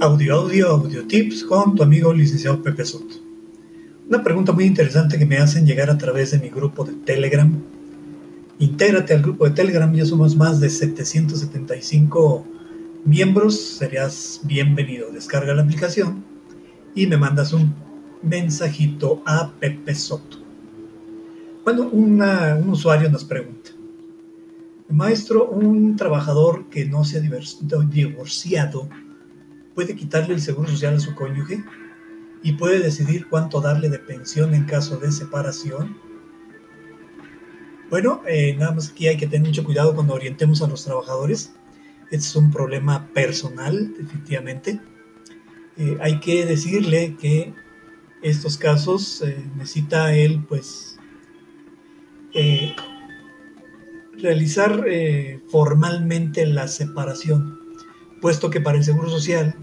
[0.00, 3.16] Audio, audio, audio tips con tu amigo licenciado Pepe Soto.
[4.08, 7.52] Una pregunta muy interesante que me hacen llegar a través de mi grupo de Telegram.
[8.58, 12.46] Intégrate al grupo de Telegram, ya somos más de 775
[13.04, 15.10] miembros, serías bienvenido.
[15.10, 16.25] Descarga la aplicación
[16.96, 17.72] y me mandas un
[18.22, 20.38] mensajito a Pepe Soto.
[21.62, 22.20] Bueno, un
[22.68, 23.70] usuario nos pregunta,
[24.88, 28.88] maestro, un trabajador que no se ha divorciado
[29.74, 31.62] puede quitarle el seguro social a su cónyuge
[32.42, 35.98] y puede decidir cuánto darle de pensión en caso de separación.
[37.90, 41.52] Bueno, eh, nada más aquí hay que tener mucho cuidado cuando orientemos a los trabajadores.
[42.04, 44.80] Este es un problema personal, definitivamente.
[45.76, 47.52] Eh, hay que decirle que
[48.22, 50.98] estos casos eh, necesita él, pues,
[54.18, 54.84] realizar
[55.48, 57.58] formalmente la separación,
[58.20, 59.56] puesto que para el Seguro Social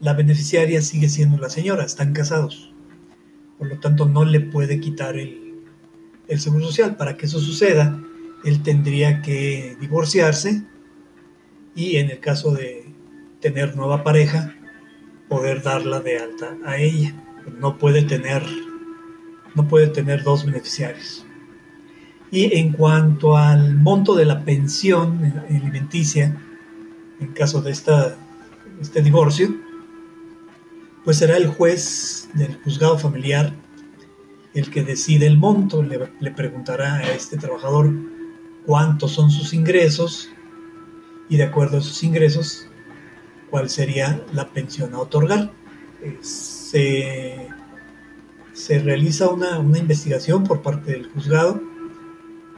[0.00, 2.72] la beneficiaria sigue siendo la señora, están casados.
[3.58, 5.62] Por lo tanto, no le puede quitar el,
[6.38, 6.96] seguro social.
[6.96, 8.02] Para que eso suceda,
[8.44, 10.64] él tendría que divorciarse
[11.74, 12.84] y en el caso de
[13.40, 14.54] tener nueva pareja,
[15.28, 17.14] poder darla de alta a ella.
[17.58, 18.42] No puede tener,
[19.54, 21.24] no puede tener dos beneficiarios.
[22.30, 26.40] Y en cuanto al monto de la pensión alimenticia,
[27.20, 28.16] en caso de esta,
[28.80, 29.54] este divorcio,
[31.04, 33.54] pues será el juez del juzgado familiar
[34.56, 37.92] el que decide el monto, le, preguntará a este trabajador
[38.64, 40.30] cuántos son sus ingresos
[41.28, 42.66] y de acuerdo a sus ingresos,
[43.50, 45.52] cuál sería la pensión a otorgar.
[46.02, 46.18] Eh,
[48.52, 51.60] se, realiza una, una, investigación por parte del juzgado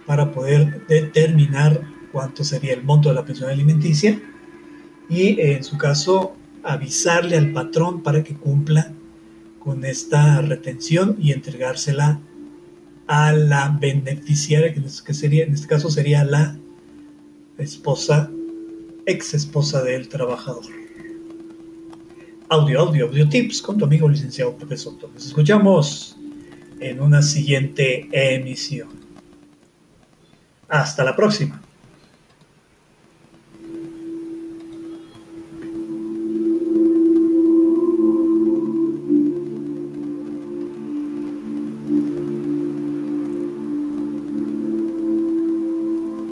[0.06, 1.82] para poder determinar
[2.12, 4.20] cuánto sería el monto de la pensión alimenticia
[5.08, 8.92] y en su caso avisarle al patrón para que cumpla
[9.58, 12.20] con esta retención y entregársela
[13.06, 16.58] a la beneficiaria, que sería, en este caso sería la
[17.56, 18.30] esposa,
[19.08, 20.64] ex esposa del trabajador.
[22.50, 25.10] Audio, audio, audio tips con tu amigo licenciado Pepe Soto.
[25.12, 26.16] Nos escuchamos
[26.78, 28.88] en una siguiente emisión.
[30.68, 31.62] Hasta la próxima.